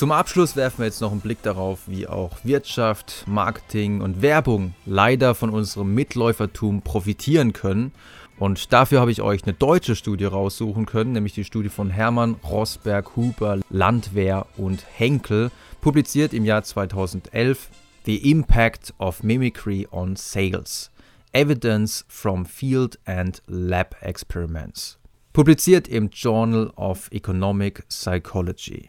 Zum 0.00 0.12
Abschluss 0.12 0.56
werfen 0.56 0.78
wir 0.78 0.86
jetzt 0.86 1.02
noch 1.02 1.12
einen 1.12 1.20
Blick 1.20 1.42
darauf, 1.42 1.80
wie 1.86 2.06
auch 2.06 2.42
Wirtschaft, 2.42 3.24
Marketing 3.26 4.00
und 4.00 4.22
Werbung 4.22 4.72
leider 4.86 5.34
von 5.34 5.50
unserem 5.50 5.94
Mitläufertum 5.94 6.80
profitieren 6.80 7.52
können. 7.52 7.92
Und 8.38 8.72
dafür 8.72 9.02
habe 9.02 9.12
ich 9.12 9.20
euch 9.20 9.44
eine 9.44 9.52
deutsche 9.52 9.94
Studie 9.96 10.24
raussuchen 10.24 10.86
können, 10.86 11.12
nämlich 11.12 11.34
die 11.34 11.44
Studie 11.44 11.68
von 11.68 11.90
Hermann, 11.90 12.36
Rosberg, 12.42 13.14
Huber, 13.14 13.60
Landwehr 13.68 14.46
und 14.56 14.86
Henkel, 14.90 15.50
publiziert 15.82 16.32
im 16.32 16.46
Jahr 16.46 16.62
2011, 16.62 17.68
The 18.06 18.30
Impact 18.30 18.94
of 18.96 19.22
Mimicry 19.22 19.86
on 19.90 20.16
Sales. 20.16 20.90
Evidence 21.34 22.06
from 22.08 22.46
Field 22.46 22.98
and 23.04 23.42
Lab 23.46 23.96
Experiments. 24.00 24.98
Publiziert 25.34 25.88
im 25.88 26.08
Journal 26.08 26.72
of 26.76 27.12
Economic 27.12 27.86
Psychology. 27.90 28.88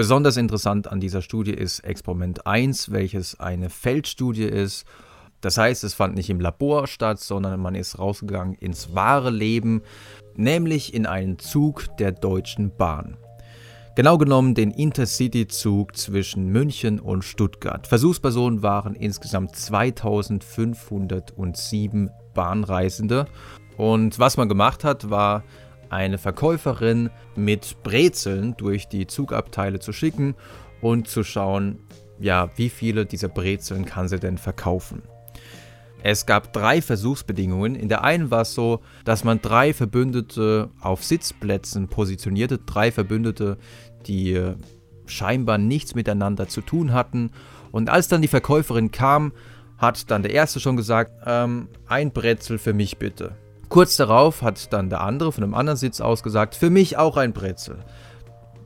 Besonders 0.00 0.38
interessant 0.38 0.90
an 0.90 0.98
dieser 0.98 1.20
Studie 1.20 1.52
ist 1.52 1.80
Experiment 1.80 2.46
1, 2.46 2.90
welches 2.90 3.38
eine 3.38 3.68
Feldstudie 3.68 4.44
ist. 4.44 4.86
Das 5.42 5.58
heißt, 5.58 5.84
es 5.84 5.92
fand 5.92 6.14
nicht 6.14 6.30
im 6.30 6.40
Labor 6.40 6.86
statt, 6.86 7.20
sondern 7.20 7.60
man 7.60 7.74
ist 7.74 7.98
rausgegangen 7.98 8.54
ins 8.54 8.94
wahre 8.94 9.28
Leben, 9.28 9.82
nämlich 10.36 10.94
in 10.94 11.04
einen 11.04 11.38
Zug 11.38 11.94
der 11.98 12.12
Deutschen 12.12 12.74
Bahn. 12.74 13.18
Genau 13.94 14.16
genommen 14.16 14.54
den 14.54 14.70
Intercity-Zug 14.70 15.94
zwischen 15.94 16.46
München 16.46 16.98
und 16.98 17.22
Stuttgart. 17.22 17.86
Versuchspersonen 17.86 18.62
waren 18.62 18.94
insgesamt 18.94 19.54
2507 19.54 22.08
Bahnreisende. 22.32 23.26
Und 23.76 24.18
was 24.18 24.38
man 24.38 24.48
gemacht 24.48 24.82
hat, 24.82 25.10
war 25.10 25.44
eine 25.90 26.18
Verkäuferin 26.18 27.10
mit 27.36 27.82
Brezeln 27.82 28.54
durch 28.56 28.88
die 28.88 29.06
Zugabteile 29.06 29.80
zu 29.80 29.92
schicken 29.92 30.34
und 30.80 31.08
zu 31.08 31.22
schauen, 31.24 31.80
ja, 32.18 32.50
wie 32.56 32.68
viele 32.68 33.06
dieser 33.06 33.28
Brezeln 33.28 33.84
kann 33.84 34.08
sie 34.08 34.18
denn 34.18 34.38
verkaufen. 34.38 35.02
Es 36.02 36.24
gab 36.24 36.52
drei 36.52 36.80
Versuchsbedingungen. 36.80 37.74
In 37.74 37.88
der 37.88 38.04
einen 38.04 38.30
war 38.30 38.42
es 38.42 38.54
so, 38.54 38.80
dass 39.04 39.24
man 39.24 39.42
drei 39.42 39.74
Verbündete 39.74 40.70
auf 40.80 41.04
Sitzplätzen 41.04 41.88
positionierte, 41.88 42.58
drei 42.58 42.90
Verbündete, 42.90 43.58
die 44.06 44.32
äh, 44.32 44.54
scheinbar 45.06 45.58
nichts 45.58 45.94
miteinander 45.94 46.48
zu 46.48 46.62
tun 46.62 46.92
hatten. 46.92 47.32
Und 47.70 47.90
als 47.90 48.08
dann 48.08 48.22
die 48.22 48.28
Verkäuferin 48.28 48.90
kam, 48.90 49.32
hat 49.76 50.10
dann 50.10 50.22
der 50.22 50.32
erste 50.32 50.60
schon 50.60 50.76
gesagt, 50.76 51.12
ähm, 51.26 51.68
ein 51.86 52.12
Brezel 52.12 52.58
für 52.58 52.72
mich 52.72 52.98
bitte. 52.98 53.36
Kurz 53.70 53.96
darauf 53.96 54.42
hat 54.42 54.72
dann 54.72 54.90
der 54.90 55.00
andere 55.00 55.30
von 55.30 55.44
einem 55.44 55.54
anderen 55.54 55.76
Sitz 55.76 56.00
aus 56.00 56.24
gesagt, 56.24 56.56
für 56.56 56.70
mich 56.70 56.98
auch 56.98 57.16
ein 57.16 57.32
Brezel. 57.32 57.78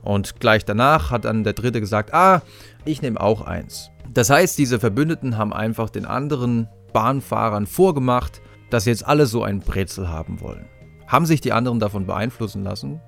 Und 0.01 0.39
gleich 0.39 0.65
danach 0.65 1.11
hat 1.11 1.25
dann 1.25 1.43
der 1.43 1.53
dritte 1.53 1.79
gesagt, 1.79 2.11
ah, 2.11 2.41
ich 2.85 3.03
nehme 3.03 3.21
auch 3.21 3.41
eins. 3.41 3.91
Das 4.11 4.31
heißt, 4.31 4.57
diese 4.57 4.79
Verbündeten 4.79 5.37
haben 5.37 5.53
einfach 5.53 5.91
den 5.91 6.05
anderen 6.05 6.67
Bahnfahrern 6.91 7.67
vorgemacht, 7.67 8.41
dass 8.71 8.85
jetzt 8.85 9.05
alle 9.05 9.27
so 9.27 9.43
ein 9.43 9.59
Brezel 9.59 10.09
haben 10.09 10.41
wollen. 10.41 10.65
Haben 11.05 11.27
sich 11.27 11.39
die 11.39 11.53
anderen 11.53 11.79
davon 11.79 12.07
beeinflussen 12.07 12.63
lassen? 12.63 12.99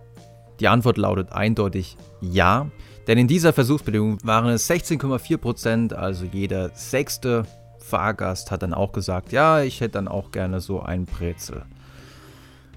Die 0.60 0.68
Antwort 0.68 0.98
lautet 0.98 1.32
eindeutig 1.32 1.98
ja, 2.22 2.70
denn 3.08 3.18
in 3.18 3.28
dieser 3.28 3.54
Versuchsbedingung 3.54 4.20
waren 4.24 4.50
es 4.50 4.70
16,4 4.70 5.38
Prozent, 5.38 5.94
also 5.94 6.26
jeder 6.26 6.70
sechste 6.76 7.44
Fahrgast 7.80 8.52
hat 8.52 8.62
dann 8.62 8.76
auch 8.76 8.92
gesagt, 8.92 9.32
ja, 9.32 9.62
ich 9.62 9.82
hätte 9.82 9.94
dann 9.94 10.08
auch 10.08 10.30
gerne 10.30 10.62
so 10.62 10.82
ein 10.82 11.06
Brezel. 11.06 11.64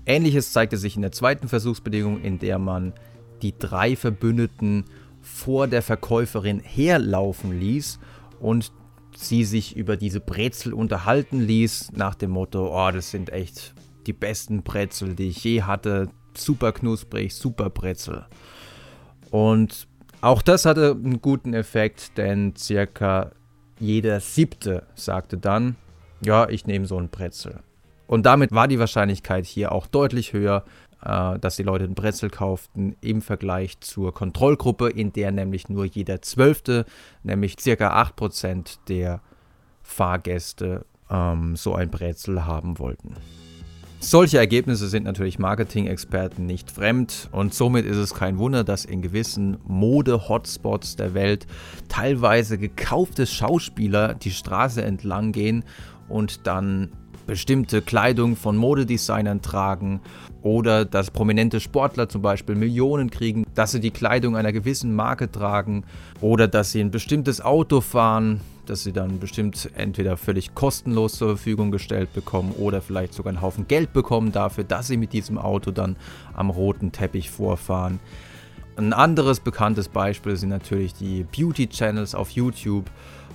Ähnliches 0.07 0.53
zeigte 0.53 0.77
sich 0.77 0.97
in 0.97 1.03
der 1.03 1.13
zweiten 1.13 1.49
Versuchsbedingung, 1.49 2.21
in 2.23 2.39
der 2.39 2.59
man 2.59 2.93
die 3.43 3.57
drei 3.59 3.97
Verbündeten 3.97 4.85
vor 5.21 5.67
der 5.67 5.83
Verkäuferin 5.83 6.61
herlaufen 6.61 7.59
ließ 7.59 7.99
und 8.41 8.73
sie 9.17 9.45
sich 9.45 9.77
über 9.77 9.97
diese 9.97 10.21
Brezel 10.21 10.73
unterhalten 10.73 11.41
ließ, 11.41 11.93
nach 11.93 12.15
dem 12.15 12.31
Motto, 12.31 12.71
oh, 12.73 12.91
das 12.91 13.11
sind 13.11 13.31
echt 13.31 13.75
die 14.07 14.13
besten 14.13 14.63
Brezel, 14.63 15.15
die 15.15 15.29
ich 15.29 15.45
je 15.45 15.63
hatte, 15.63 16.09
super 16.37 16.73
knusprig, 16.73 17.35
super 17.35 17.71
Brezel. 17.71 18.25
Und 19.31 19.87
auch 20.21 20.43
das 20.43 20.65
hatte 20.65 20.93
einen 20.93 21.21
guten 21.21 21.55
Effekt, 21.55 22.17
denn 22.17 22.55
circa 22.57 23.33
jeder 23.79 24.21
siebte 24.21 24.87
sagte 24.95 25.39
dann, 25.39 25.77
ja, 26.25 26.49
ich 26.49 26.67
nehme 26.67 26.87
so 26.87 26.99
ein 26.99 27.09
Brezel. 27.09 27.61
Und 28.11 28.27
damit 28.27 28.51
war 28.51 28.67
die 28.67 28.81
Wahrscheinlichkeit 28.81 29.47
hier 29.47 29.71
auch 29.71 29.87
deutlich 29.87 30.33
höher, 30.33 30.65
äh, 31.01 31.39
dass 31.39 31.55
die 31.55 31.63
Leute 31.63 31.85
ein 31.85 31.95
Brezel 31.95 32.29
kauften 32.29 32.97
im 33.01 33.23
Vergleich 33.23 33.79
zur 33.79 34.13
Kontrollgruppe, 34.13 34.89
in 34.89 35.13
der 35.13 35.31
nämlich 35.31 35.69
nur 35.69 35.85
jeder 35.85 36.21
Zwölfte, 36.21 36.87
nämlich 37.23 37.55
circa 37.61 38.03
8% 38.03 38.79
der 38.89 39.21
Fahrgäste 39.85 40.87
ähm, 41.09 41.55
so 41.55 41.77
ein 41.77 41.89
Brezel 41.89 42.47
haben 42.47 42.81
wollten. 42.81 43.15
Solche 44.01 44.39
Ergebnisse 44.39 44.89
sind 44.89 45.05
natürlich 45.05 45.39
Marketing-Experten 45.39 46.47
nicht 46.47 46.69
fremd 46.69 47.29
und 47.31 47.55
somit 47.55 47.87
ist 47.87 47.99
es 47.99 48.13
kein 48.13 48.39
Wunder, 48.39 48.65
dass 48.65 48.85
in 48.85 49.03
gewissen 49.03 49.59
Mode-Hotspots 49.69 50.97
der 50.97 51.15
Welt 51.15 51.47
teilweise 51.89 52.59
gekaufte 52.59 53.29
Schauspieler 53.29 54.15
die 54.15 54.33
Straße 54.33 54.83
entlang 54.83 55.31
gehen 55.31 55.63
und 56.09 56.49
dann 56.49 56.91
bestimmte 57.27 57.83
Kleidung 57.83 58.37
von 58.37 58.57
Modedesignern 58.57 59.43
tragen 59.43 60.01
oder 60.43 60.85
dass 60.85 61.11
prominente 61.11 61.61
Sportler 61.61 62.09
zum 62.09 62.23
Beispiel 62.23 62.55
Millionen 62.55 63.11
kriegen, 63.11 63.45
dass 63.55 63.73
sie 63.73 63.81
die 63.81 63.91
Kleidung 63.91 64.37
einer 64.37 64.53
gewissen 64.53 64.95
Marke 64.95 65.31
tragen 65.31 65.85
oder 66.21 66.49
dass 66.49 66.73
sie 66.73 66.81
ein 66.81 66.91
bestimmtes 66.91 67.41
Auto 67.41 67.81
fahren, 67.81 68.41
das 68.67 68.85
sie 68.85 68.93
dann 68.93 69.19
bestimmt 69.19 69.71
entweder 69.75 70.17
völlig 70.17 70.55
kostenlos 70.55 71.15
zur 71.15 71.29
Verfügung 71.29 71.71
gestellt 71.71 72.13
bekommen 72.15 72.53
oder 72.53 72.81
vielleicht 72.81 73.15
sogar 73.15 73.33
einen 73.33 73.43
Haufen 73.43 73.69
Geld 73.69 73.93
bekommen 73.93 74.33
dafür, 74.33 74.65
dass 74.65 74.87
sie 74.87 74.97
mit 74.97 75.13
diesem 75.13 75.39
Auto 75.39 75.71
dann 75.71 75.97
am 76.35 76.51
roten 76.51 76.93
Teppich 76.93 77.31
vorfahren. 77.31 78.01
Ein 78.81 78.93
anderes 78.93 79.41
bekanntes 79.41 79.89
Beispiel 79.89 80.37
sind 80.37 80.49
natürlich 80.49 80.95
die 80.95 81.25
Beauty 81.25 81.69
Channels 81.69 82.15
auf 82.15 82.31
YouTube 82.31 82.91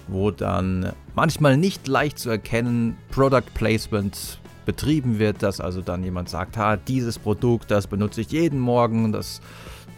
wo 0.08 0.32
dann 0.32 0.92
manchmal 1.16 1.58
nicht 1.58 1.88
leicht 1.88 2.20
zu 2.20 2.30
erkennen 2.30 2.98
Product 3.12 3.54
Placement 3.54 4.40
betrieben 4.66 5.20
wird, 5.20 5.44
dass 5.44 5.60
also 5.62 5.82
dann 5.82 6.04
jemand 6.04 6.30
sagt, 6.30 6.58
ha, 6.58 6.76
dieses 6.76 7.20
Produkt, 7.20 7.72
das 7.72 7.88
benutze 7.88 8.22
ich 8.22 8.32
jeden 8.32 8.60
Morgen, 8.60 9.12
das 9.12 9.42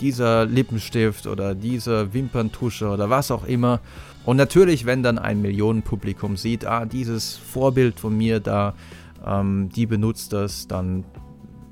dieser 0.01 0.45
Lippenstift 0.45 1.25
oder 1.25 1.55
diese 1.55 2.13
Wimperntusche 2.13 2.87
oder 2.89 3.09
was 3.09 3.31
auch 3.31 3.45
immer. 3.45 3.79
Und 4.25 4.37
natürlich, 4.37 4.85
wenn 4.85 5.03
dann 5.03 5.17
ein 5.17 5.41
Millionenpublikum 5.41 6.37
sieht, 6.37 6.65
ah, 6.65 6.85
dieses 6.85 7.35
Vorbild 7.37 7.99
von 7.99 8.15
mir 8.15 8.39
da, 8.39 8.75
ähm, 9.25 9.69
die 9.75 9.85
benutzt 9.85 10.33
das, 10.33 10.67
dann 10.67 11.03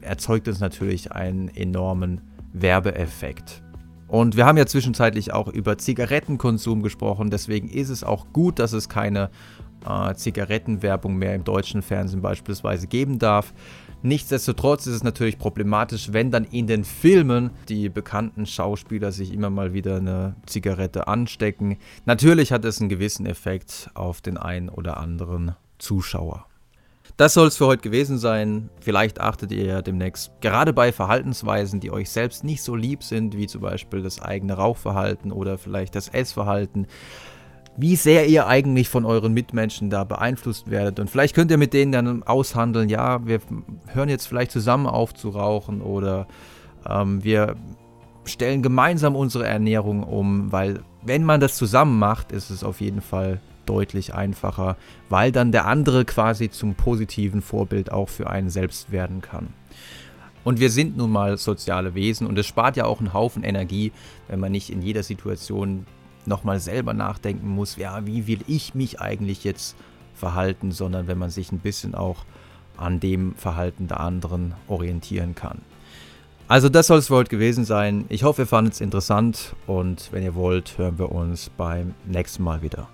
erzeugt 0.02 0.48
es 0.48 0.60
natürlich 0.60 1.12
einen 1.12 1.50
enormen 1.50 2.22
Werbeeffekt. 2.54 3.62
Und 4.08 4.38
wir 4.38 4.46
haben 4.46 4.58
ja 4.58 4.66
zwischenzeitlich 4.66 5.34
auch 5.34 5.48
über 5.48 5.78
Zigarettenkonsum 5.78 6.84
gesprochen, 6.84 7.32
deswegen 7.32 7.70
ist 7.70 7.90
es 7.90 8.04
auch 8.04 8.28
gut, 8.34 8.60
dass 8.60 8.74
es 8.74 8.88
keine 8.88 9.30
äh, 9.88 10.14
Zigarettenwerbung 10.14 11.16
mehr 11.16 11.36
im 11.36 11.44
deutschen 11.44 11.82
Fernsehen 11.82 12.22
beispielsweise 12.22 12.88
geben 12.88 13.20
darf. 13.20 13.54
Nichtsdestotrotz 14.04 14.86
ist 14.86 14.96
es 14.96 15.04
natürlich 15.04 15.40
problematisch, 15.40 16.14
wenn 16.14 16.30
dann 16.30 16.44
in 16.44 16.68
den 16.68 16.84
Filmen 16.84 17.50
die 17.70 17.90
bekannten 17.90 18.46
Schauspieler 18.46 19.12
sich 19.12 19.34
immer 19.34 19.50
mal 19.50 19.74
wieder 19.74 19.98
eine 19.98 20.36
Zigarette 20.46 21.08
anstecken. 21.08 21.78
Natürlich 22.06 22.52
hat 22.52 22.66
es 22.66 22.80
einen 22.80 22.90
gewissen 22.90 23.26
Effekt 23.26 23.90
auf 23.96 24.22
den 24.22 24.38
einen 24.38 24.70
oder 24.70 24.98
anderen 24.98 25.56
Zuschauer. 25.80 26.46
Das 27.18 27.34
soll 27.34 27.48
es 27.48 27.56
für 27.56 27.68
heute 27.68 27.82
gewesen 27.82 28.18
sein. 28.18 28.70
Vielleicht 28.82 29.22
achtet 29.22 29.54
ihr 29.54 29.64
ja 29.64 29.82
demnächst 29.82 30.32
gerade 30.42 30.74
bei 30.74 30.92
Verhaltensweisen, 30.92 31.80
die 31.80 31.92
euch 31.92 32.10
selbst 32.10 32.44
nicht 32.44 32.62
so 32.62 32.76
lieb 32.76 33.04
sind, 33.04 33.38
wie 33.38 33.48
zum 33.48 33.62
Beispiel 33.62 34.02
das 34.02 34.22
eigene 34.22 34.54
Rauchverhalten 34.54 35.32
oder 35.32 35.58
vielleicht 35.58 35.96
das 35.96 36.10
Essverhalten, 36.10 36.88
wie 37.78 37.96
sehr 37.96 38.28
ihr 38.28 38.48
eigentlich 38.48 38.90
von 38.90 39.06
euren 39.06 39.34
Mitmenschen 39.34 39.90
da 39.90 40.04
beeinflusst 40.04 40.70
werdet. 40.70 41.00
Und 41.00 41.10
vielleicht 41.10 41.36
könnt 41.36 41.52
ihr 41.52 41.58
mit 41.58 41.74
denen 41.74 41.94
dann 41.94 42.24
aushandeln, 42.24 42.90
ja, 42.90 43.26
wir 43.26 43.40
hören 43.88 44.10
jetzt 44.10 44.28
vielleicht 44.28 44.52
zusammen 44.52 44.86
auf 44.86 45.14
zu 45.14 45.30
rauchen 45.30 45.82
oder 45.82 46.28
ähm, 46.86 47.24
wir 47.24 47.56
stellen 48.26 48.62
gemeinsam 48.62 49.16
unsere 49.16 49.46
Ernährung 49.46 50.04
um, 50.04 50.52
weil 50.52 50.82
wenn 51.02 51.24
man 51.24 51.40
das 51.40 51.56
zusammen 51.56 51.98
macht, 51.98 52.34
ist 52.34 52.50
es 52.50 52.64
auf 52.64 52.82
jeden 52.82 53.02
Fall 53.02 53.40
deutlich 53.66 54.14
einfacher, 54.14 54.78
weil 55.10 55.32
dann 55.32 55.52
der 55.52 55.66
andere 55.66 56.06
quasi 56.06 56.50
zum 56.50 56.76
positiven 56.76 57.42
Vorbild 57.42 57.92
auch 57.92 58.10
für 58.10 58.30
einen 58.30 58.50
selbst 58.50 58.92
werden 58.92 59.22
kann. 59.22 59.50
Und 60.44 60.60
wir 60.60 60.70
sind 60.70 60.96
nun 60.96 61.12
mal 61.12 61.38
soziale 61.38 61.96
Wesen 61.96 62.28
und 62.28 62.38
es 62.38 62.46
spart 62.46 62.78
ja 62.78 62.86
auch 62.86 63.00
einen 63.00 63.14
Haufen 63.14 63.44
Energie, 63.44 63.92
wenn 64.28 64.40
man 64.40 64.52
nicht 64.52 64.70
in 64.70 64.82
jeder 64.82 65.02
Situation 65.02 65.88
nochmal 66.28 66.60
selber 66.60 66.94
nachdenken 66.94 67.50
muss, 67.50 67.78
ja, 67.78 68.06
wie 68.06 68.28
will 68.28 68.40
ich 68.48 68.76
mich 68.76 69.02
eigentlich 69.02 69.44
jetzt 69.44 69.76
verhalten, 70.14 70.72
sondern 70.72 71.08
wenn 71.08 71.18
man 71.18 71.30
sich 71.30 71.52
ein 71.52 71.60
bisschen 71.60 71.96
auch 71.96 72.26
an 72.78 73.00
dem 73.00 73.36
Verhalten 73.36 73.88
der 73.88 74.00
anderen 74.00 74.54
orientieren 74.68 75.36
kann. 75.36 75.62
Also 76.48 76.70
das 76.70 76.88
soll 76.88 77.00
es 77.00 77.08
für 77.08 77.16
heute 77.16 77.30
gewesen 77.30 77.66
sein. 77.66 78.06
Ich 78.10 78.24
hoffe, 78.24 78.44
ihr 78.44 78.48
fandet 78.48 78.76
es 78.76 78.82
interessant 78.82 79.56
und 79.66 80.10
wenn 80.12 80.22
ihr 80.22 80.36
wollt, 80.36 80.78
hören 80.78 81.00
wir 81.00 81.12
uns 81.12 81.50
beim 81.50 81.96
nächsten 82.06 82.44
Mal 82.44 82.62
wieder. 82.62 82.88